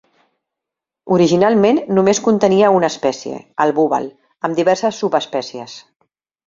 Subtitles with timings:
[1.17, 4.13] Originalment només contenia una espècie, el búbal,
[4.49, 5.83] amb diverses subespècies.